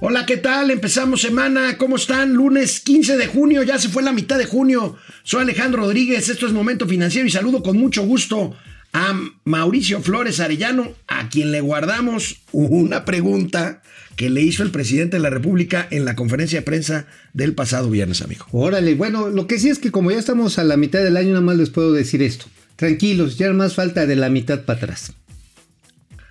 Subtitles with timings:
[0.00, 0.70] Hola, ¿qué tal?
[0.70, 1.76] Empezamos semana.
[1.76, 2.32] ¿Cómo están?
[2.32, 4.96] Lunes 15 de junio, ya se fue la mitad de junio.
[5.24, 8.54] Soy Alejandro Rodríguez, esto es Momento Financiero y saludo con mucho gusto
[8.92, 13.82] a Mauricio Flores Arellano, a quien le guardamos una pregunta
[14.14, 17.90] que le hizo el presidente de la República en la conferencia de prensa del pasado
[17.90, 18.46] viernes, amigo.
[18.52, 21.30] Órale, bueno, lo que sí es que como ya estamos a la mitad del año,
[21.30, 22.46] nada más les puedo decir esto.
[22.76, 25.12] Tranquilos, ya más falta de la mitad para atrás.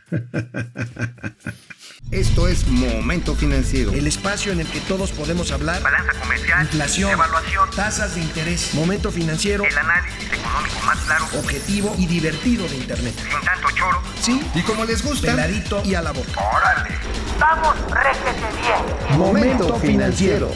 [2.12, 3.92] Esto es Momento Financiero.
[3.92, 5.82] El espacio en el que todos podemos hablar.
[5.82, 6.64] Balanza comercial.
[6.64, 7.12] Inflación.
[7.12, 7.70] Evaluación.
[7.76, 8.74] Tasas de interés.
[8.74, 9.66] Momento Financiero.
[9.66, 11.26] El análisis económico más claro.
[11.38, 13.14] Objetivo y divertido de Internet.
[13.18, 14.02] Sin tanto choro.
[14.22, 14.42] Sí.
[14.56, 15.32] Y como les gusta.
[15.32, 16.32] Peladito y a la boca.
[16.40, 16.96] ¡Órale!
[17.40, 19.20] ¡Vamos, réjete bien!
[19.20, 20.52] Momento Financiero.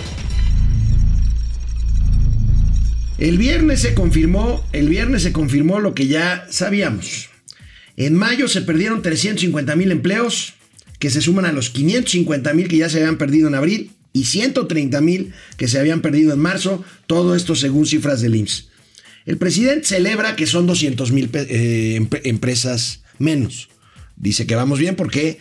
[3.18, 7.30] El viernes se confirmó, el viernes se confirmó lo que ya sabíamos.
[7.98, 10.55] En mayo se perdieron 350 mil empleos,
[11.02, 14.26] que se suman a los 550 mil que ya se habían perdido en abril y
[14.26, 18.70] 130 mil que se habían perdido en marzo, todo esto según cifras del IMSS.
[19.26, 23.70] El presidente celebra que son 200 mil eh, empresas menos.
[24.16, 25.40] Dice que vamos bien porque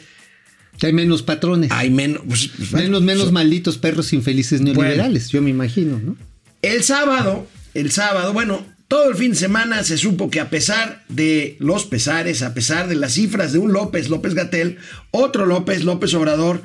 [0.80, 1.70] hay menos patrones.
[1.72, 2.22] Hay menos.
[2.27, 6.17] Pues, menos, menos so, malditos perros infelices neoliberales, bueno, yo me imagino, ¿no?
[6.62, 11.05] El sábado, el sábado, bueno, todo el fin de semana se supo que a pesar
[11.08, 14.78] de los pesares, a pesar de las cifras de un López, López Gatel,
[15.12, 16.60] otro López, López Obrador,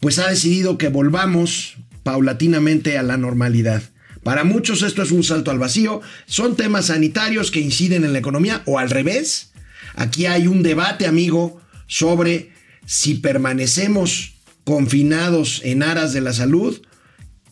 [0.00, 3.84] pues ha decidido que volvamos paulatinamente a la normalidad.
[4.24, 8.18] Para muchos esto es un salto al vacío, son temas sanitarios que inciden en la
[8.18, 9.52] economía o al revés.
[9.94, 12.50] Aquí hay un debate, amigo, sobre
[12.84, 16.82] si permanecemos confinados en aras de la salud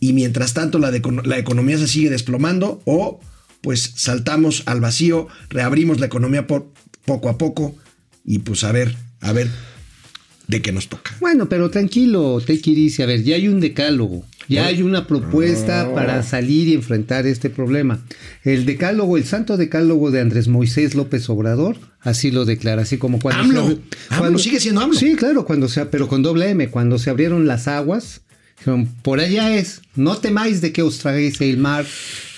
[0.00, 3.20] y mientras tanto la, la economía se sigue desplomando o
[3.62, 6.70] pues saltamos al vacío, reabrimos la economía por,
[7.06, 7.74] poco a poco
[8.24, 9.48] y pues a ver, a ver
[10.48, 11.12] de qué nos toca.
[11.20, 15.84] Bueno, pero tranquilo, te dice, a ver, ya hay un decálogo, ya hay una propuesta
[15.84, 15.94] no.
[15.94, 18.04] para salir y enfrentar este problema.
[18.44, 23.18] El decálogo, el santo decálogo de Andrés Moisés López Obrador, así lo declara, así como
[23.18, 23.42] cuando...
[23.42, 23.78] AMLO, se,
[24.08, 24.98] cuando, AMLO sigue siendo AMLO.
[24.98, 28.22] Sí, claro, cuando sea, pero con doble M, cuando se abrieron las aguas,
[29.02, 31.84] por allá es, no temáis de que os traguéis el mar,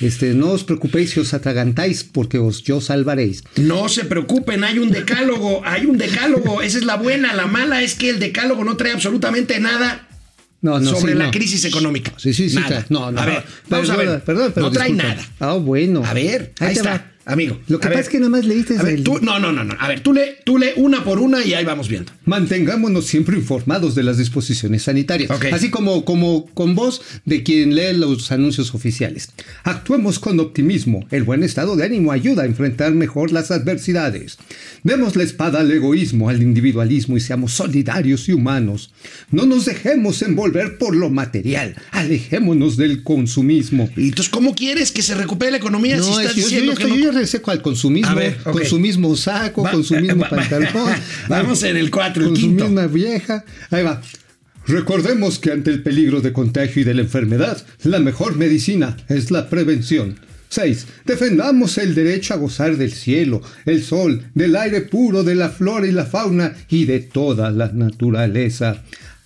[0.01, 3.45] este, no os preocupéis si os atragantáis, porque os yo salvaréis.
[3.57, 7.83] No se preocupen, hay un decálogo, hay un decálogo, esa es la buena, la mala
[7.83, 10.09] es que el decálogo no trae absolutamente nada
[10.65, 11.31] no, no, sobre sí, la no.
[11.31, 12.13] crisis económica.
[12.17, 12.57] Sí, sí, sí.
[12.57, 12.87] Nada.
[12.89, 14.25] No, no, a ver, perdón, vamos a ver.
[14.25, 15.15] Perdón, pero no trae disculpa.
[15.15, 15.29] nada.
[15.39, 16.03] Ah, bueno.
[16.03, 16.91] A ver, ahí, está.
[16.91, 17.14] va.
[17.27, 17.59] Amigo.
[17.69, 18.05] Lo que pasa ver.
[18.05, 19.75] es que nada más leíste A ver, el- tú, no, no, no, no.
[19.79, 22.13] A ver, tú lee, tú lee una por una y ahí vamos viendo.
[22.27, 27.97] Mantengámonos siempre informados de las disposiciones sanitarias, así como, como con voz de quien lee
[27.97, 29.31] los anuncios oficiales.
[29.63, 31.07] Actuemos con optimismo.
[31.11, 34.37] El buen estado de ánimo ayuda a enfrentar mejor las adversidades.
[34.83, 38.93] Demos la espada al egoísmo, al individualismo y seamos solidarios y humanos.
[39.31, 41.75] No nos dejemos envolver por lo material.
[41.93, 43.89] Alejémonos del consumismo.
[43.97, 46.75] Y entonces, ¿cómo quieres que se recupere la economía si estás es- yo, yo diciendo
[46.75, 46.95] que no?
[47.15, 48.53] Reseco al consumismo, A ver, ok.
[48.53, 50.93] consumismo saco, Va- consumismo va- pantalón.
[51.29, 52.65] Vamos en el cuatro, el quinto.
[52.65, 53.45] Consumismo vieja.
[53.71, 54.01] Ahí va.
[54.67, 59.31] Recordemos que ante el peligro de contagio y de la enfermedad, la mejor medicina es
[59.31, 60.19] la prevención.
[60.49, 60.87] 6.
[61.05, 65.87] Defendamos el derecho a gozar del cielo, el sol, del aire puro, de la flora
[65.87, 68.83] y la fauna y de toda la naturaleza.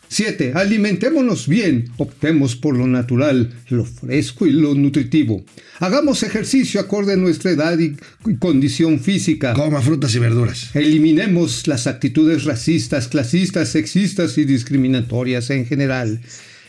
[0.09, 0.53] 7.
[0.55, 5.45] Alimentémonos bien, optemos por lo natural, lo fresco y lo nutritivo.
[5.79, 7.97] Hagamos ejercicio acorde a nuestra edad y
[8.39, 9.53] condición física.
[9.55, 10.75] Coma frutas y verduras.
[10.75, 16.21] Eliminemos las actitudes racistas, clasistas, sexistas y discriminatorias en general.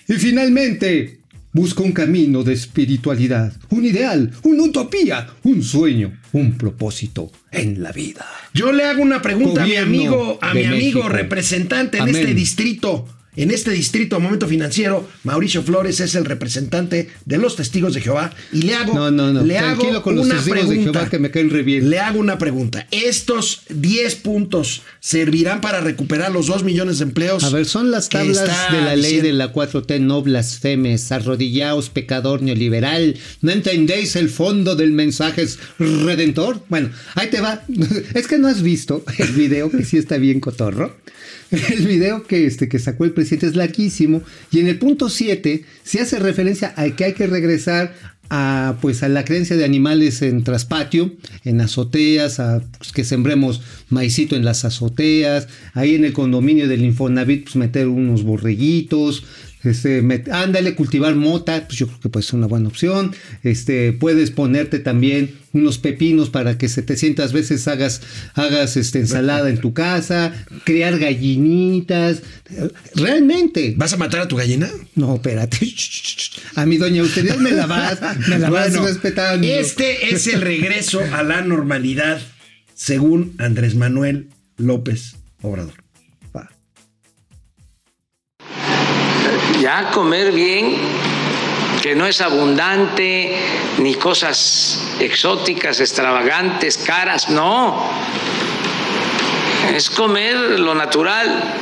[0.08, 1.20] Y finalmente,
[1.54, 7.92] busca un camino de espiritualidad, un ideal, una utopía, un sueño, un propósito en la
[7.92, 8.26] vida.
[8.54, 11.10] Yo le hago una pregunta Gobierno a mi amigo, a mi amigo México.
[11.10, 12.16] representante en Amén.
[12.16, 13.08] este distrito.
[13.40, 18.02] En este distrito a momento financiero, Mauricio Flores es el representante de los testigos de
[18.02, 19.44] Jehová y le hago, No, no, no.
[19.44, 21.00] le hago con los una testigos de pregunta.
[21.00, 21.90] Jehová que me caen re bien.
[21.90, 22.86] Le hago una pregunta.
[22.92, 27.44] ¿Estos 10 puntos servirán para recuperar los 2 millones de empleos?
[27.46, 31.90] A ver, son las tablas de la ley diciendo- de la 4T, no blasfemes, arrodillaos,
[31.90, 33.16] pecador neoliberal.
[33.42, 35.48] ¿No entendéis el fondo del mensaje
[35.80, 36.62] redentor?
[36.68, 37.64] Bueno, ahí te va.
[38.14, 40.98] Es que no has visto el video, que sí está bien cotorro.
[41.52, 44.22] El video que, este, que sacó el presidente es larguísimo.
[44.52, 47.94] Y en el punto 7 se hace referencia a que hay que regresar
[48.30, 51.12] a, pues, a la creencia de animales en traspatio,
[51.44, 56.84] en azoteas, a pues, que sembremos maicito en las azoteas, ahí en el condominio del
[56.84, 59.24] Infonavit, pues meter unos borreguitos,
[59.64, 63.14] Este, met- ándale, cultivar mota, pues yo creo que puede ser una buena opción.
[63.44, 68.02] Este, puedes ponerte también unos pepinos para que 700 veces hagas,
[68.36, 70.32] hagas este, ensalada en tu casa,
[70.64, 72.22] criar gallinitas.
[72.96, 73.74] Realmente.
[73.78, 74.70] ¿Vas a matar a tu gallina?
[74.96, 75.60] No, espérate.
[76.56, 79.46] A mi doña Ustedes me la vas, me la vas Bueno, respetando.
[79.46, 82.20] Este es el regreso a la normalidad,
[82.76, 85.74] según Andrés Manuel López Obrador.
[89.92, 90.78] Comer bien,
[91.82, 93.38] que no es abundante,
[93.78, 97.90] ni cosas exóticas, extravagantes, caras, no.
[99.74, 101.54] Es comer lo natural,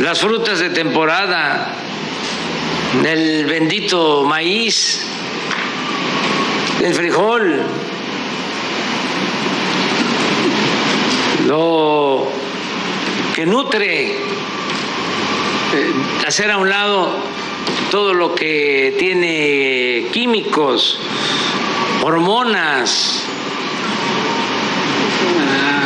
[0.00, 1.74] las frutas de temporada,
[3.04, 5.04] el bendito maíz,
[6.82, 7.62] el frijol,
[11.46, 12.30] lo
[13.34, 14.16] que nutre
[16.26, 17.16] hacer a un lado
[17.90, 20.98] todo lo que tiene químicos,
[22.02, 23.24] hormonas,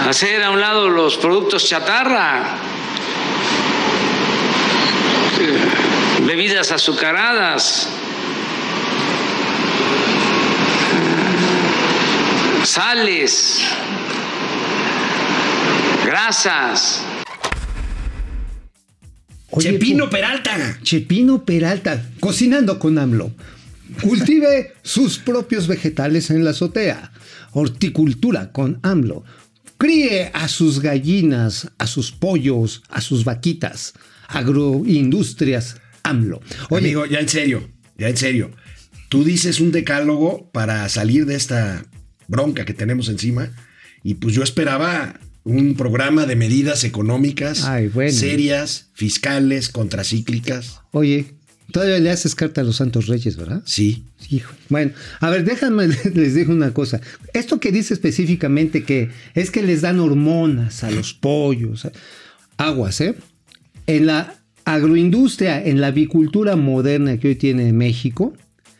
[0.08, 2.56] hacer a un lado los productos chatarra,
[5.40, 5.58] eh,
[6.22, 7.88] bebidas azucaradas,
[12.64, 13.64] sales,
[16.04, 17.04] grasas.
[19.52, 20.78] Oye, Chepino Peralta.
[20.82, 23.32] Chepino Peralta, cocinando con AMLO.
[24.00, 27.12] Cultive sus propios vegetales en la azotea.
[27.52, 29.24] Horticultura con AMLO.
[29.76, 33.92] Críe a sus gallinas, a sus pollos, a sus vaquitas.
[34.28, 36.40] Agroindustrias AMLO.
[36.70, 37.68] Oye, Amigo, ya en serio,
[37.98, 38.52] ya en serio.
[39.10, 41.84] Tú dices un decálogo para salir de esta
[42.26, 43.50] bronca que tenemos encima
[44.02, 48.12] y pues yo esperaba un programa de medidas económicas Ay, bueno.
[48.12, 50.80] serias, fiscales, contracíclicas.
[50.92, 51.34] oye,
[51.72, 53.62] todavía le haces carta a los Santos Reyes, ¿verdad?
[53.64, 54.04] Sí.
[54.30, 54.52] Hijo.
[54.68, 57.00] Bueno, a ver, déjame, les digo una cosa.
[57.34, 61.88] Esto que dice específicamente que es que les dan hormonas a los pollos,
[62.56, 63.14] aguas, ¿eh?
[63.86, 68.32] En la agroindustria, en la avicultura moderna que hoy tiene México,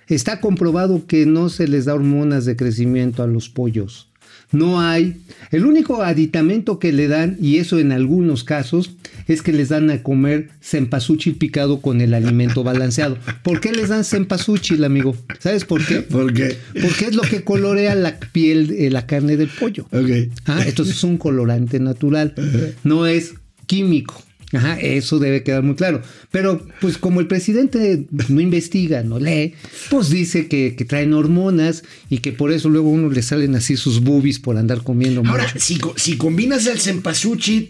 [0.06, 4.12] está comprobado que no se les da hormonas de crecimiento a los pollos.
[4.52, 5.16] No hay.
[5.50, 8.93] El único aditamento que le dan, y eso en algunos casos,
[9.26, 13.19] es que les dan a comer cempasúchil picado con el alimento balanceado.
[13.43, 15.16] ¿Por qué les dan cempasúchil, amigo?
[15.38, 16.02] ¿Sabes por qué?
[16.02, 16.56] Porque.
[16.81, 19.87] Porque es lo que colorea la piel, eh, la carne del pollo.
[19.90, 20.10] Ok.
[20.46, 22.34] Ah, entonces es un colorante natural,
[22.84, 23.34] no es
[23.66, 24.22] químico.
[24.52, 26.02] Ajá, eso debe quedar muy claro.
[26.31, 29.54] Pero, pues, como el presidente no investiga, no lee,
[29.90, 33.54] pues dice que, que traen hormonas y que por eso luego a uno le salen
[33.54, 35.58] así sus boobies por andar comiendo Ahora, mucho.
[35.58, 37.69] si, si combinas el cempasúchil,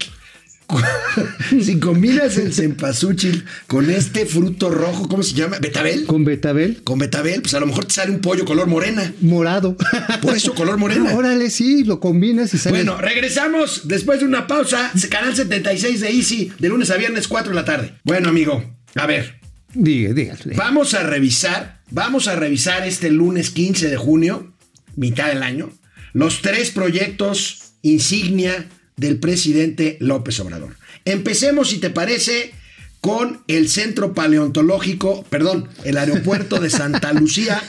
[1.62, 5.58] si combinas el cempasúchil con este fruto rojo, ¿cómo se llama?
[5.60, 6.06] ¿Betabel?
[6.06, 9.12] Con betabel Con betabel, pues a lo mejor te sale un pollo color morena.
[9.20, 9.76] morado.
[10.22, 11.12] Por eso, color morena.
[11.16, 12.76] Órale, sí, lo combinas y sale.
[12.76, 14.90] Bueno, regresamos después de una pausa.
[15.10, 17.94] Canal 76 de Easy, de lunes a viernes, 4 de la tarde.
[18.04, 18.64] Bueno, amigo,
[18.94, 19.40] a ver,
[19.74, 20.54] Diga, dígale.
[20.54, 24.54] vamos a revisar, vamos a revisar este lunes 15 de junio,
[24.96, 25.70] mitad del año,
[26.12, 30.76] los tres proyectos insignia del presidente López Obrador.
[31.04, 32.52] Empecemos, si te parece,
[33.00, 37.62] con el Centro Paleontológico, perdón, el aeropuerto de Santa Lucía.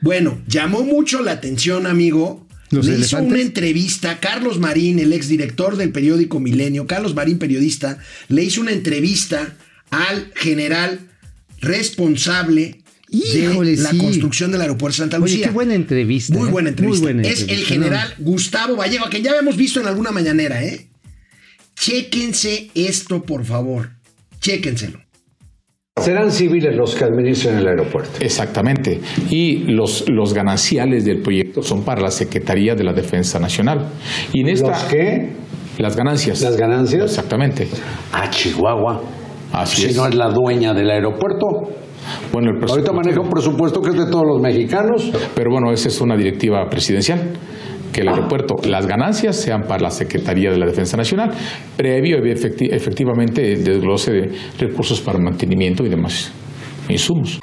[0.00, 2.46] Bueno, llamó mucho la atención, amigo.
[2.70, 7.98] ¿Los Le hizo una entrevista, Carlos Marín, el exdirector del periódico Milenio, Carlos Marín, periodista,
[8.28, 9.56] le hizo una entrevista
[9.90, 11.00] al general
[11.60, 13.98] responsable Híjole, de la sí.
[13.98, 15.46] construcción del aeropuerto de Santa Oye, Lucía.
[15.46, 16.36] qué buena entrevista.
[16.36, 16.52] Muy ¿eh?
[16.52, 17.04] buena entrevista.
[17.04, 20.62] Muy buena es el general Gustavo Vallejo, a quien ya habíamos visto en alguna mañanera,
[20.62, 20.88] ¿eh?
[21.74, 23.90] Chéquense esto, por favor.
[24.40, 25.00] Chéquenselo.
[26.02, 28.18] Serán civiles los que administren el aeropuerto.
[28.20, 29.00] Exactamente.
[29.30, 33.88] Y los, los gananciales del proyecto son para la Secretaría de la Defensa Nacional.
[34.32, 35.30] Y en esta, ¿Los qué?
[35.78, 36.40] Las ganancias.
[36.42, 37.04] ¿Las ganancias?
[37.04, 37.68] Exactamente.
[38.12, 39.02] A Chihuahua.
[39.52, 39.96] Así si es.
[39.96, 41.70] no es la dueña del aeropuerto.
[42.32, 45.10] Bueno, el Ahorita maneja un presupuesto que es de todos los mexicanos.
[45.34, 47.32] Pero bueno, esa es una directiva presidencial.
[47.92, 51.30] Que el aeropuerto, las ganancias sean para la Secretaría de la Defensa Nacional,
[51.76, 56.30] previo efecti- efectivamente el desglose de recursos para mantenimiento y demás
[56.90, 57.40] insumos.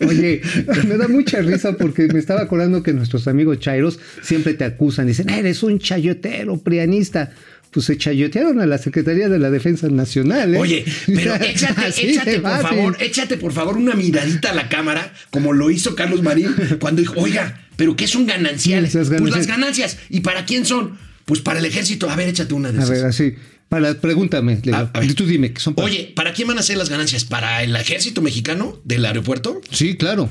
[0.00, 0.40] Oye,
[0.88, 5.06] me da mucha risa porque me estaba acordando que nuestros amigos chairos siempre te acusan,
[5.06, 7.30] dicen, eres un chayotero, prianista.
[7.72, 10.54] Pues se chayotearon a la Secretaría de la Defensa Nacional.
[10.54, 10.58] ¿eh?
[10.58, 12.68] Oye, pero échate, échate por fácil.
[12.68, 17.00] favor, échate por favor una miradita a la cámara, como lo hizo Carlos Marín cuando
[17.00, 18.94] dijo, oiga, pero ¿qué son gananciales?
[18.94, 19.36] Las Pues ganancias.
[19.38, 19.98] las ganancias.
[20.10, 20.98] ¿Y para quién son?
[21.24, 22.10] Pues para el ejército.
[22.10, 22.90] A ver, échate una de A esas.
[22.90, 23.34] ver, así.
[23.70, 24.76] Para, pregúntame, Leo.
[24.76, 25.14] A- a ver.
[25.14, 27.24] tú dime, ¿qué son para- Oye, ¿para quién van a ser las ganancias?
[27.24, 29.62] ¿Para el ejército mexicano del aeropuerto?
[29.70, 30.30] Sí, claro.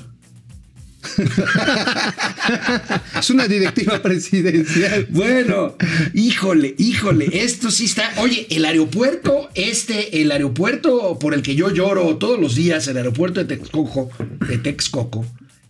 [3.19, 5.07] Es una directiva presidencial.
[5.09, 5.75] Bueno,
[6.13, 8.11] híjole, híjole, esto sí está.
[8.17, 12.97] Oye, el aeropuerto, este, el aeropuerto por el que yo lloro todos los días, el
[12.97, 14.09] aeropuerto de Texcoco,
[14.47, 15.25] de Texcoco,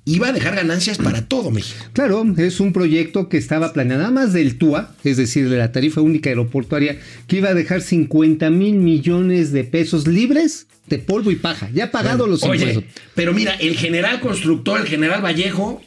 [0.05, 1.85] iba a dejar ganancias para todo México.
[1.93, 5.71] Claro, es un proyecto que estaba planeado nada más del TUA, es decir, de la
[5.71, 11.31] tarifa única aeroportuaria, que iba a dejar 50 mil millones de pesos libres de polvo
[11.31, 12.83] y paja, ya pagados los Oye, impuestos.
[13.15, 15.81] pero mira, el general constructor, el general Vallejo,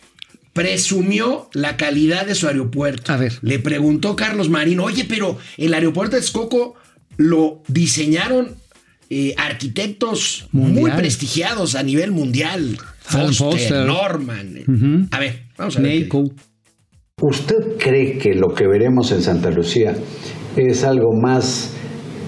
[0.53, 3.13] presumió la calidad de su aeropuerto.
[3.13, 3.39] A ver.
[3.43, 6.77] Le preguntó Carlos Marino, oye, pero el aeropuerto de Texcoco
[7.17, 8.55] lo diseñaron
[9.11, 12.79] eh, arquitectos muy prestigiados a nivel mundial.
[13.05, 13.87] Foster, Foster.
[13.87, 15.09] Norman.
[15.11, 16.09] A ver, vamos a ver.
[17.21, 19.95] ¿Usted cree que lo que veremos en Santa Lucía
[20.57, 21.75] es algo más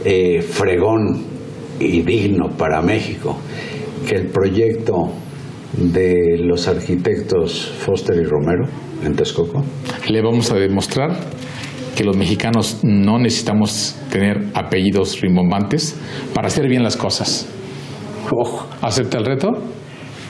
[0.04, 1.24] eh, fregón
[1.80, 3.38] y digno para México
[4.06, 5.12] que el proyecto
[5.76, 8.68] de los arquitectos Foster y Romero
[9.04, 9.64] en Texcoco?
[10.08, 11.16] Le vamos a demostrar
[11.96, 15.96] que los mexicanos no necesitamos tener apellidos rimbombantes
[16.34, 17.48] para hacer bien las cosas.
[18.30, 19.48] Oh, ¿Acepta el reto?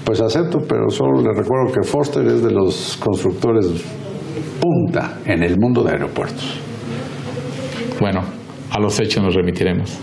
[0.06, 3.66] Pues acepto, pero solo le recuerdo que Foster es de los constructores
[4.60, 6.60] punta en el mundo de aeropuertos.
[8.00, 8.22] Bueno,
[8.70, 10.00] a los hechos nos remitiremos.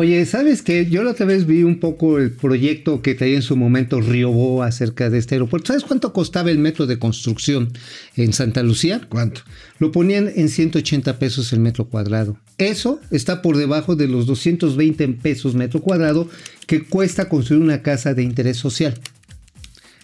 [0.00, 0.86] Oye, ¿sabes qué?
[0.86, 4.62] Yo la otra vez vi un poco el proyecto que traía en su momento Riobó
[4.62, 5.66] acerca de este aeropuerto.
[5.66, 7.72] ¿Sabes cuánto costaba el metro de construcción
[8.14, 9.00] en Santa Lucía?
[9.08, 9.40] ¿Cuánto?
[9.80, 12.38] Lo ponían en 180 pesos el metro cuadrado.
[12.58, 16.28] Eso está por debajo de los 220 pesos metro cuadrado
[16.68, 18.94] que cuesta construir una casa de interés social.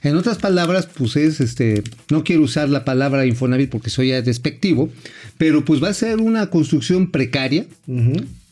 [0.05, 4.21] En otras palabras, pues es este, no quiero usar la palabra Infonavit porque soy ya
[4.21, 4.91] despectivo,
[5.39, 7.67] pero pues va a ser una construcción precaria.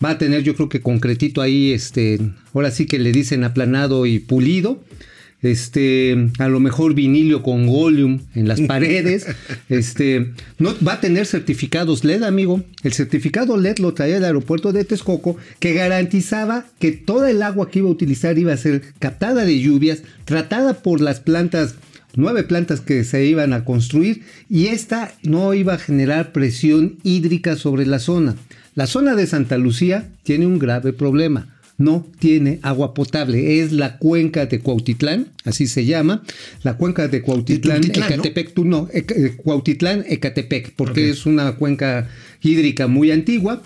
[0.05, 2.19] Va a tener, yo creo que concretito ahí, este,
[2.55, 4.83] ahora sí que le dicen aplanado y pulido.
[5.43, 9.27] Este, a lo mejor vinilio con golium en las paredes.
[9.69, 12.63] este, no va a tener certificados LED, amigo.
[12.83, 17.71] El certificado LED lo traía el aeropuerto de Texcoco, que garantizaba que toda el agua
[17.71, 21.75] que iba a utilizar iba a ser captada de lluvias, tratada por las plantas
[22.15, 27.57] nueve plantas que se iban a construir y esta no iba a generar presión hídrica
[27.57, 28.37] sobre la zona.
[28.75, 31.52] La zona de Santa Lucía tiene un grave problema.
[31.79, 33.61] No tiene agua potable.
[33.61, 36.23] Es la cuenca de Cuautitlán, así se llama.
[36.63, 37.83] La cuenca de Cuautitlán.
[37.85, 42.09] Ecatepec, tú no, eh, Cuautitlán, Ecatepec, porque es una cuenca
[42.43, 43.63] hídrica muy antigua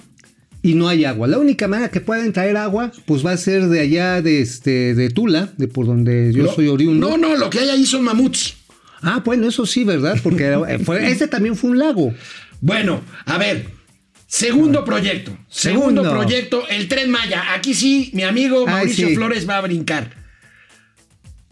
[0.62, 1.26] y no hay agua.
[1.28, 4.94] La única manera que pueden traer agua, pues va a ser de allá de este
[4.94, 7.08] de Tula, de por donde yo No, soy oriundo.
[7.10, 8.54] No, no, lo que hay ahí son mamuts.
[9.02, 10.18] Ah, bueno, eso sí, ¿verdad?
[10.22, 12.14] Porque era- fue- este también fue un lago.
[12.60, 13.75] Bueno, a ver.
[14.36, 15.34] Segundo proyecto.
[15.48, 16.10] Segundo, Segundo.
[16.10, 17.54] proyecto, el Tren Maya.
[17.54, 19.14] Aquí sí, mi amigo Ay, Mauricio sí.
[19.14, 20.10] Flores va a brincar.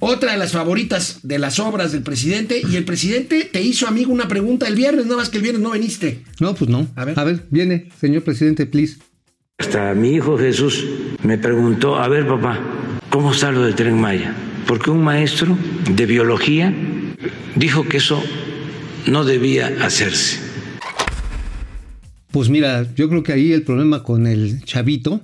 [0.00, 2.60] Otra de las favoritas de las obras del presidente.
[2.70, 5.62] Y el presidente te hizo, amigo, una pregunta el viernes, no más que el viernes
[5.62, 6.22] no viniste.
[6.40, 6.86] No, pues no.
[6.94, 7.14] A A ver.
[7.24, 8.98] ver, viene, señor presidente, please.
[9.58, 10.84] Hasta mi hijo Jesús
[11.22, 12.60] me preguntó, a ver papá,
[13.08, 14.34] ¿cómo está lo del tren Maya?
[14.66, 15.56] Porque un maestro
[15.90, 16.74] de biología
[17.54, 18.22] dijo que eso
[19.06, 20.43] no debía hacerse.
[22.34, 25.20] Pues mira, yo creo que ahí el problema con el chavito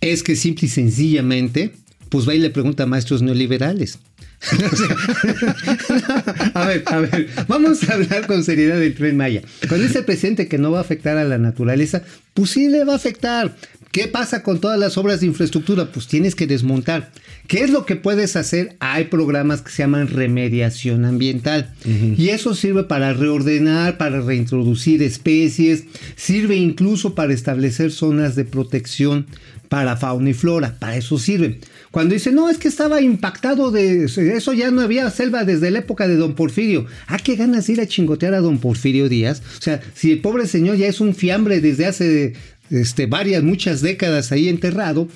[0.00, 1.70] es que simple y sencillamente,
[2.08, 4.00] pues va y le pregunta a maestros neoliberales.
[6.54, 9.42] A ver, a ver, vamos a hablar con seriedad del tren Maya.
[9.68, 12.02] Cuando dice el presidente que no va a afectar a la naturaleza,
[12.34, 13.54] pues sí le va a afectar.
[13.92, 15.92] ¿Qué pasa con todas las obras de infraestructura?
[15.92, 17.12] Pues tienes que desmontar.
[17.48, 18.76] ¿Qué es lo que puedes hacer?
[18.80, 21.72] Hay programas que se llaman remediación ambiental.
[21.84, 25.84] Y eso sirve para reordenar, para reintroducir especies,
[26.16, 29.26] sirve incluso para establecer zonas de protección
[29.68, 30.76] para fauna y flora.
[30.78, 31.60] Para eso sirve.
[31.90, 35.78] Cuando dice, no, es que estaba impactado de eso, ya no había selva desde la
[35.80, 36.86] época de don Porfirio.
[37.06, 39.42] Ah, qué ganas de ir a chingotear a don Porfirio Díaz.
[39.58, 42.34] O sea, si el pobre señor ya es un fiambre desde hace
[42.70, 45.08] este, varias, muchas décadas ahí enterrado,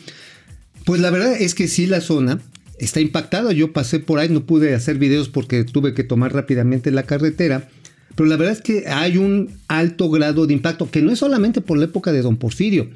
[0.85, 2.41] pues la verdad es que sí la zona
[2.79, 3.53] está impactada.
[3.53, 7.69] Yo pasé por ahí, no pude hacer videos porque tuve que tomar rápidamente la carretera.
[8.17, 11.61] Pero la verdad es que hay un alto grado de impacto, que no es solamente
[11.61, 12.89] por la época de Don Porfirio.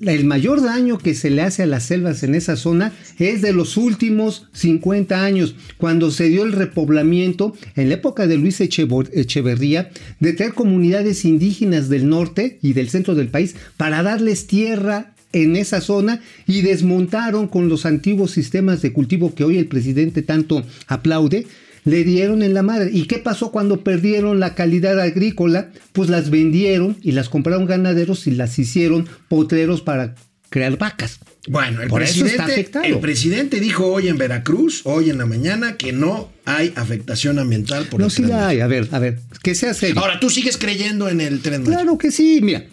[0.00, 3.52] El mayor daño que se le hace a las selvas en esa zona es de
[3.52, 9.90] los últimos 50 años, cuando se dio el repoblamiento en la época de Luis Echeverría,
[10.20, 15.56] de traer comunidades indígenas del norte y del centro del país para darles tierra en
[15.56, 20.64] esa zona y desmontaron con los antiguos sistemas de cultivo que hoy el presidente tanto
[20.86, 21.46] aplaude
[21.84, 22.90] le dieron en la madre.
[22.92, 25.70] ¿Y qué pasó cuando perdieron la calidad agrícola?
[25.92, 30.14] Pues las vendieron y las compraron ganaderos y las hicieron potreros para
[30.50, 31.20] crear vacas.
[31.48, 35.92] Bueno, el Por presidente, el presidente dijo hoy en Veracruz, hoy en la mañana, que
[35.92, 38.60] no hay afectación ambiental por No, el sí Tren hay.
[38.60, 39.98] A ver, a ver, que sea serio.
[40.00, 41.64] Ahora, tú sigues creyendo en el tren?
[41.64, 42.66] Claro que sí, mira,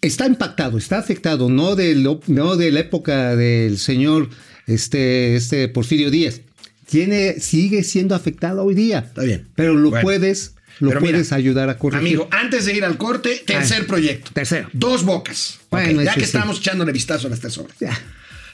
[0.00, 4.28] está impactado, está afectado, no de, lo- no de la época del señor
[4.66, 6.40] este, este Porfirio Díaz.
[6.88, 9.00] Tiene, sigue siendo afectado hoy día.
[9.00, 9.48] Está bien.
[9.54, 10.02] Pero lo Bueno.
[10.02, 12.06] puedes, lo Pero mira, puedes ayudar a corregir.
[12.06, 14.30] Amigo, antes de ir al corte, tercer Ah, proyecto.
[14.32, 14.68] tercero.
[14.72, 15.58] Dos bocas.
[15.70, 16.26] Ya que sí.
[16.26, 17.76] estamos echándole vistazo a las tres obras.
[17.78, 17.98] Ya.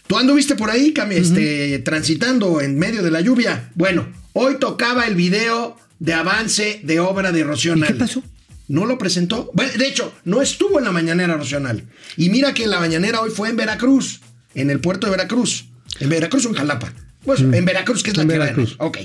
[0.06, 3.70] Tú anduviste por ahí, Cami, este, transitando en medio de la lluvia.
[3.74, 8.22] Bueno, hoy tocaba el video de avance de obra de ¿Y qué pasó?
[8.68, 9.50] ¿No lo presentó?
[9.54, 11.84] Bueno, de hecho, no estuvo en la mañanera Rocío Nale.
[12.16, 14.20] Y mira que la mañanera hoy fue en Veracruz,
[14.54, 15.66] en el puerto de Veracruz.
[16.00, 16.92] En Veracruz o en Jalapa.
[17.24, 18.76] Pues en Veracruz, que es la En que Veracruz.
[18.78, 18.98] Ok.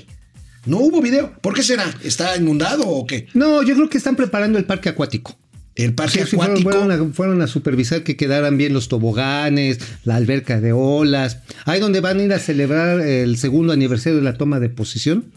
[0.66, 1.34] No hubo video.
[1.42, 1.86] ¿Por qué será?
[2.04, 3.28] ¿Está inundado o qué?
[3.34, 5.38] No, yo creo que están preparando el parque acuático.
[5.76, 6.86] El parque Sí, sí, fueron, acuático.
[6.86, 11.40] fueron a, fueron a supervisar que quedaran bien los toboganes, la alberca de olas.
[11.66, 15.32] Ahí donde van a ir a celebrar el segundo aniversario de la toma de posición.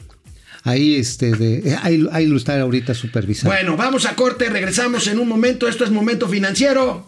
[0.64, 3.54] Ahí, este, de, ahí, ahí lo está ahorita supervisando.
[3.54, 5.66] Bueno, vamos a corte, regresamos en un momento.
[5.66, 7.06] Esto es Momento Financiero.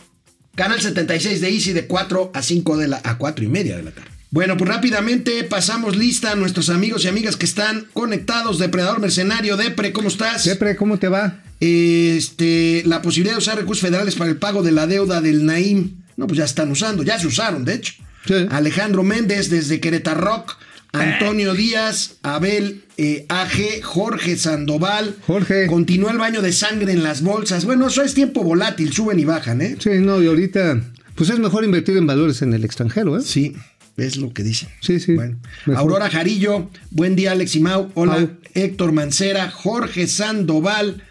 [0.54, 3.82] Canal 76 de Easy de 4 a 5 de la a 4 y media de
[3.82, 4.10] la tarde.
[4.30, 8.58] Bueno, pues rápidamente pasamos lista a nuestros amigos y amigas que están conectados.
[8.58, 10.42] Depredador Mercenario, Depre, ¿cómo estás?
[10.42, 11.44] Siempre, ¿cómo te va?
[11.60, 16.02] Este, la posibilidad de usar recursos federales para el pago de la deuda del Naim.
[16.16, 17.94] No, pues ya están usando, ya se usaron, de hecho.
[18.26, 18.46] Sí.
[18.50, 20.56] Alejandro Méndez desde Querétaro Rock.
[20.94, 25.16] Antonio Díaz, Abel eh, AG, Jorge Sandoval.
[25.26, 25.66] Jorge.
[25.66, 27.64] Continúa el baño de sangre en las bolsas.
[27.64, 29.76] Bueno, eso es tiempo volátil, suben y bajan, ¿eh?
[29.78, 30.80] Sí, no, y ahorita,
[31.14, 33.22] pues es mejor invertir en valores en el extranjero, ¿eh?
[33.22, 33.54] Sí,
[33.96, 34.68] es lo que dicen.
[34.80, 35.14] Sí, sí.
[35.14, 35.38] Bueno.
[35.76, 37.90] Aurora Jarillo, buen día Alex y Mau.
[37.94, 38.28] Hola.
[38.54, 41.02] Héctor Mancera, Jorge Sandoval.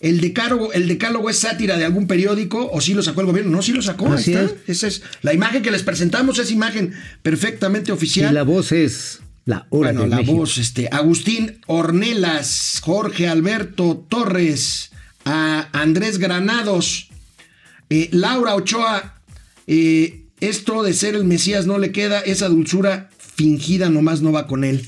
[0.00, 3.52] El decálogo, el decálogo es sátira de algún periódico o sí lo sacó el gobierno.
[3.52, 4.06] No, sí lo sacó.
[4.08, 4.44] ahí Así está.
[4.46, 4.54] es.
[4.66, 8.34] Esa es la imagen que les presentamos, es imagen perfectamente Y oficial.
[8.34, 10.36] la voz es la hora bueno, de la México.
[10.36, 14.90] voz, este, Agustín Ornelas, Jorge Alberto Torres,
[15.24, 17.08] a Andrés Granados,
[17.90, 19.20] eh, Laura Ochoa,
[19.66, 24.46] eh, esto de ser el Mesías no le queda, esa dulzura fingida nomás no va
[24.46, 24.86] con él.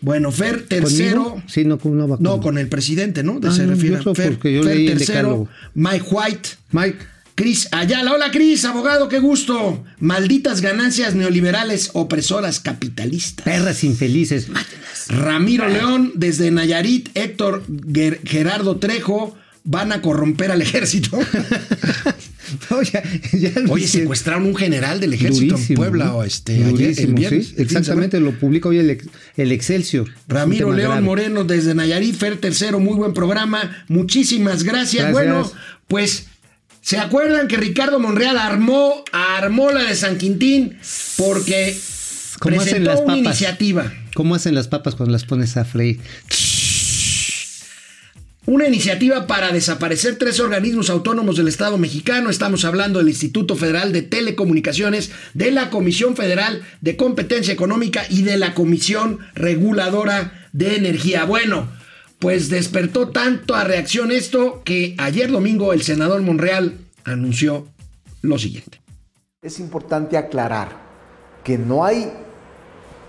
[0.00, 1.22] Bueno, Fer tercero.
[1.24, 1.42] ¿Conmigo?
[1.46, 2.40] Sí, no, no va No, conmigo.
[2.40, 3.38] con el presidente, ¿no?
[3.38, 4.38] De Ah, se no, refiere Fer, Fer
[4.86, 5.48] tercero.
[5.74, 6.98] Mike White, Mike,
[7.42, 8.12] Cris Ayala.
[8.12, 9.82] Hola, Cris, abogado, qué gusto.
[9.98, 13.44] Malditas ganancias neoliberales opresoras capitalistas.
[13.44, 15.08] perras infelices, mátenlas.
[15.08, 21.18] Ramiro León, desde Nayarit, Héctor Ger- Gerardo Trejo, van a corromper al ejército.
[22.70, 23.02] No, ya-
[23.32, 27.54] ya lo Oye, secuestraron un general del ejército en Puebla o este, el viernes, sí.
[27.56, 29.06] el Exactamente, lo publica hoy el, ex-
[29.38, 30.10] el Excelsior.
[30.28, 31.00] Ramiro León grave.
[31.00, 33.84] Moreno desde Nayarit, Fer Tercero, muy buen programa.
[33.88, 35.04] Muchísimas gracias.
[35.04, 35.12] Gracias.
[35.12, 35.50] Bueno,
[35.88, 36.26] pues,
[36.82, 40.78] ¿se acuerdan que Ricardo Monreal armó, armó la de San Quintín?
[41.16, 41.74] Porque
[42.38, 43.18] ¿Cómo hacen presentó las una papas?
[43.18, 43.92] iniciativa.
[44.14, 46.00] ¿Cómo hacen las papas cuando las pones a freír?
[48.44, 52.28] Una iniciativa para desaparecer tres organismos autónomos del Estado mexicano.
[52.28, 58.22] Estamos hablando del Instituto Federal de Telecomunicaciones, de la Comisión Federal de Competencia Económica y
[58.22, 61.24] de la Comisión Reguladora de Energía.
[61.24, 61.68] Bueno,
[62.22, 67.66] pues despertó tanto a reacción esto que ayer domingo el senador Monreal anunció
[68.22, 68.80] lo siguiente.
[69.42, 70.68] Es importante aclarar
[71.42, 72.12] que no hay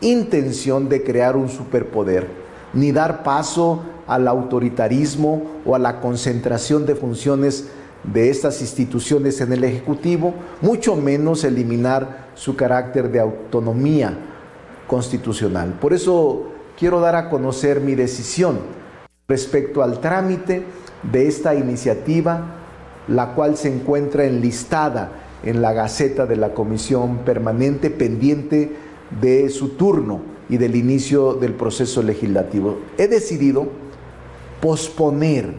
[0.02, 2.28] intención de crear un superpoder,
[2.73, 7.69] ni dar paso al autoritarismo o a la concentración de funciones
[8.04, 14.17] de estas instituciones en el Ejecutivo, mucho menos eliminar su carácter de autonomía
[14.88, 15.78] constitucional.
[15.80, 16.47] Por eso
[16.80, 18.82] quiero dar a conocer mi decisión
[19.28, 20.64] respecto al trámite
[21.12, 22.58] de esta iniciativa,
[23.08, 25.12] la cual se encuentra enlistada
[25.44, 28.72] en la Gaceta de la Comisión Permanente pendiente
[29.22, 32.80] de su turno y del inicio del proceso legislativo.
[32.98, 33.68] He decidido
[34.62, 35.54] posponer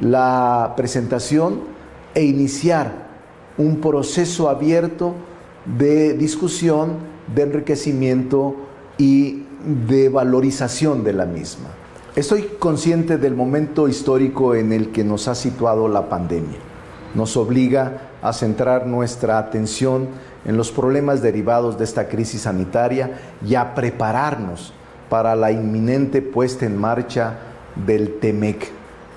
[0.00, 1.60] la presentación
[2.14, 3.08] e iniciar
[3.56, 5.14] un proceso abierto
[5.64, 6.98] de discusión,
[7.34, 8.56] de enriquecimiento
[8.96, 9.44] y
[9.86, 11.77] de valorización de la misma.
[12.18, 16.58] Estoy consciente del momento histórico en el que nos ha situado la pandemia.
[17.14, 20.08] Nos obliga a centrar nuestra atención
[20.44, 24.72] en los problemas derivados de esta crisis sanitaria y a prepararnos
[25.08, 27.38] para la inminente puesta en marcha
[27.86, 28.68] del TEMEC.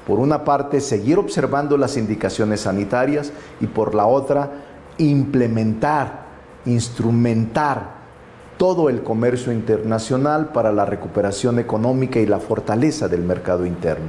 [0.05, 4.51] Por una parte, seguir observando las indicaciones sanitarias y por la otra,
[4.99, 6.25] implementar,
[6.65, 8.00] instrumentar
[8.61, 14.05] todo el comercio internacional para la recuperación económica y la fortaleza del mercado interno.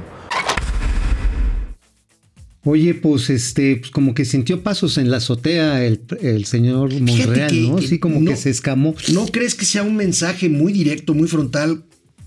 [2.63, 7.49] Oye, pues este, pues como que sintió pasos en la azotea el, el señor Monreal,
[7.49, 7.75] que- ¿no?
[7.77, 8.93] que Sí, como no- que se escamó.
[9.11, 11.83] ¿No crees que sea un mensaje muy directo, muy frontal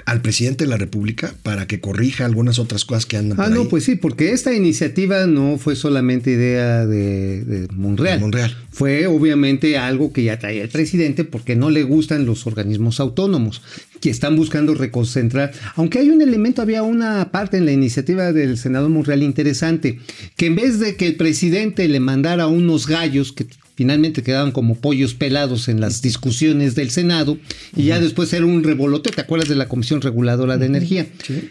[0.07, 3.55] al presidente de la República para que corrija algunas otras cosas que andan Ah, por
[3.55, 3.67] no, ahí?
[3.69, 8.19] pues sí, porque esta iniciativa no fue solamente idea de, de Monreal.
[8.19, 8.57] De Monreal.
[8.71, 13.63] Fue obviamente algo que ya traía el presidente porque no le gustan los organismos autónomos,
[14.01, 15.53] que están buscando reconcentrar.
[15.75, 19.99] Aunque hay un elemento, había una parte en la iniciativa del senador Monreal interesante,
[20.37, 24.75] que en vez de que el presidente le mandara unos gallos que finalmente quedaban como
[24.75, 27.39] pollos pelados en las discusiones del Senado
[27.77, 31.07] y ya después era un revolote, ¿te acuerdas de la Comisión Reguladora de Energía?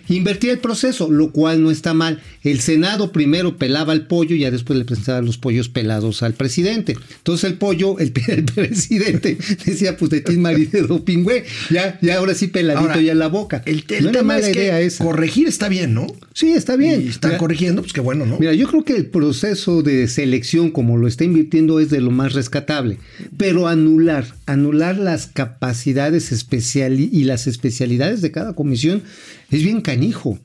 [0.10, 2.22] Invertía el proceso, lo cual no está mal.
[2.44, 6.34] El Senado primero pelaba el pollo y ya después le presentaba los pollos pelados al
[6.34, 6.98] presidente.
[7.18, 12.34] Entonces el pollo, el, el presidente decía, pues de ti marido pingüe, ya, ya ahora
[12.34, 13.62] sí peladito Ahora, ya la boca.
[13.66, 15.04] El, el no tema es que idea esa.
[15.04, 16.08] corregir está bien, ¿no?
[16.34, 17.04] Sí, está bien.
[17.04, 18.40] Y están Mira, corrigiendo, pues qué bueno, ¿no?
[18.40, 22.12] Mira, yo creo que el proceso de selección, como lo está invirtiendo, es de lo
[22.16, 22.98] más rescatable.
[23.38, 29.04] Pero anular, anular las capacidades especial y las especialidades de cada comisión
[29.52, 30.40] es bien canijo.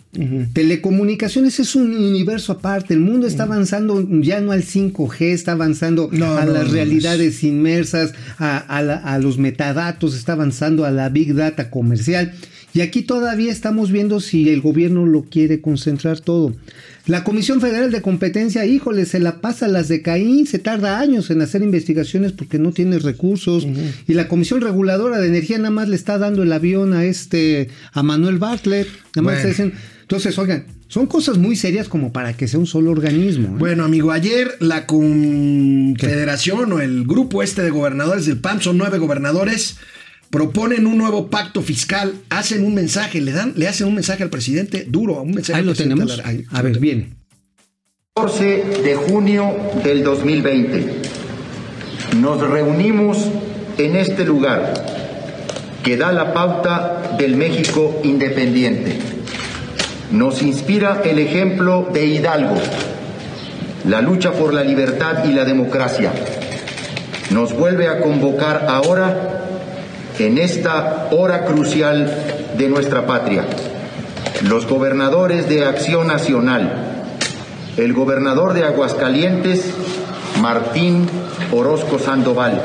[0.52, 2.94] Telecomunicaciones es un universo aparte.
[2.94, 6.72] El mundo está avanzando ya no al 5G, está avanzando No, a no, las no,
[6.72, 12.34] realidades inmersas, a, a la- a los metadatos, está avanzando a la big data comercial.
[12.72, 16.54] Y aquí todavía estamos viendo si el gobierno lo quiere concentrar todo.
[17.06, 21.00] La Comisión Federal de Competencia, híjole, se la pasa a las de Caín, se tarda
[21.00, 23.66] años en hacer investigaciones porque no tiene recursos.
[24.06, 27.68] Y la Comisión Reguladora de Energía nada más le está dando el avión a este,
[27.92, 28.86] a Manuel Bartlett.
[29.16, 29.48] Nada más Bueno.
[29.48, 33.46] diciendo- Entonces, oigan, son cosas muy serias como para que sea un solo organismo.
[33.48, 33.58] ¿eh?
[33.58, 38.98] Bueno, amigo, ayer la confederación o el grupo este de gobernadores del PAN, son nueve
[38.98, 39.76] gobernadores,
[40.30, 44.30] proponen un nuevo pacto fiscal, hacen un mensaje, le dan, le hacen un mensaje al
[44.30, 46.08] presidente duro, un mensaje Ahí al lo tenemos.
[46.16, 47.10] de la- ahí, A ver, viene.
[48.14, 50.86] 14 de junio del 2020.
[52.20, 53.18] Nos reunimos
[53.78, 54.74] en este lugar
[55.82, 58.98] que da la pauta del México independiente.
[60.12, 62.56] Nos inspira el ejemplo de Hidalgo,
[63.88, 66.12] la lucha por la libertad y la democracia.
[67.30, 69.49] Nos vuelve a convocar ahora
[70.26, 72.12] en esta hora crucial
[72.58, 73.44] de nuestra patria.
[74.42, 77.04] Los gobernadores de Acción Nacional,
[77.78, 79.72] el gobernador de Aguascalientes,
[80.42, 81.08] Martín
[81.52, 82.60] Orozco Sandoval,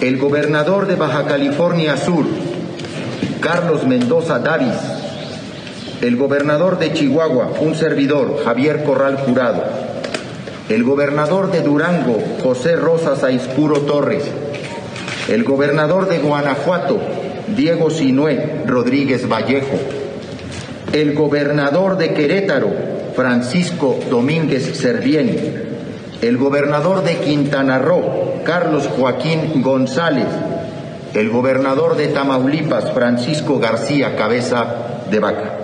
[0.00, 2.26] el gobernador de Baja California Sur,
[3.40, 4.76] Carlos Mendoza Davis,
[6.00, 9.64] el gobernador de Chihuahua, un servidor, Javier Corral Jurado,
[10.68, 14.30] el gobernador de Durango, José Rosa Saizpuro Torres,
[15.28, 16.98] el gobernador de Guanajuato,
[17.56, 19.76] Diego Sinué Rodríguez Vallejo,
[20.92, 22.70] el gobernador de Querétaro,
[23.14, 25.64] Francisco Domínguez Servién,
[26.22, 30.26] el gobernador de Quintana Roo, Carlos Joaquín González,
[31.14, 34.66] el gobernador de Tamaulipas, Francisco García Cabeza
[35.10, 35.58] de Vaca,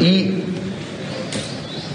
[0.00, 0.42] y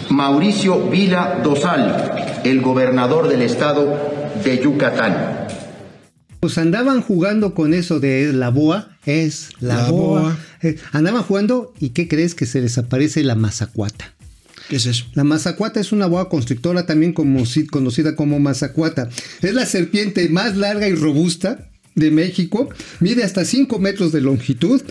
[0.10, 3.98] Mauricio Vila Dosal, el gobernador del estado
[4.44, 5.41] de Yucatán.
[6.42, 10.22] Pues andaban jugando con eso de la boa, es la, La boa.
[10.22, 10.40] boa.
[10.64, 14.14] Eh, andaban jugando y ¿qué crees que se les aparece la mazacuata?
[14.68, 15.06] ¿Qué es eso?
[15.14, 19.10] La mazacuata es una boa constrictora también como, conocida como mazacuata.
[19.44, 22.70] Es la serpiente más larga y robusta de México.
[23.00, 24.82] Mide hasta 5 metros de longitud,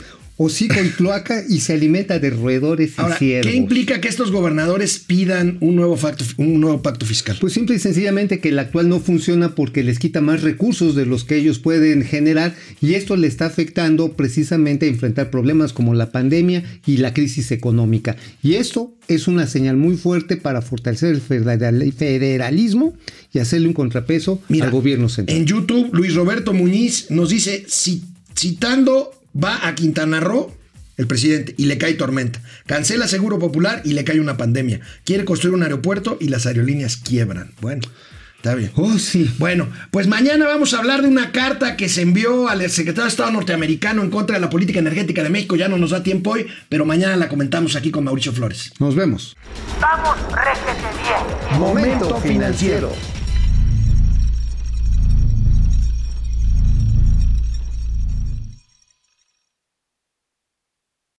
[0.42, 3.50] hocico y cloaca y se alimenta de roedores y Ahora, ciervos.
[3.53, 7.37] ¿qué implica que estos gobernadores pidan un nuevo, pacto, un nuevo pacto fiscal?
[7.38, 11.05] Pues simple y sencillamente que el actual no funciona porque les quita más recursos de
[11.05, 15.92] los que ellos pueden generar y esto le está afectando precisamente a enfrentar problemas como
[15.92, 18.16] la pandemia y la crisis económica.
[18.42, 22.94] Y esto es una señal muy fuerte para fortalecer el federal- federalismo
[23.35, 25.37] y hacerle un contrapeso Mira, al gobierno central.
[25.37, 28.00] En YouTube, Luis Roberto Muñiz nos dice, ci-
[28.35, 30.55] citando, va a Quintana Roo
[31.01, 32.43] el presidente y le cae tormenta.
[32.66, 34.81] Cancela Seguro Popular y le cae una pandemia.
[35.05, 37.53] Quiere construir un aeropuerto y las aerolíneas quiebran.
[37.62, 37.81] Bueno,
[38.37, 38.71] está bien.
[38.75, 39.35] Oh, sí.
[39.38, 43.09] Bueno, pues mañana vamos a hablar de una carta que se envió al secretario de
[43.09, 45.57] Estado norteamericano en contra de la política energética de México.
[45.57, 48.73] Ya no nos da tiempo hoy, pero mañana la comentamos aquí con Mauricio Flores.
[48.79, 49.35] Nos vemos.
[49.81, 51.59] Vamos, réjete bien.
[51.59, 52.93] Momento financiero.